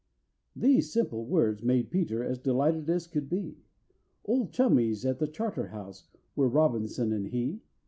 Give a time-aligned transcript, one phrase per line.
[0.55, 3.59] These simple words made PETER as delighted as could be,
[4.25, 7.61] Old chummies at the Charterhouse were ROBINSON and he!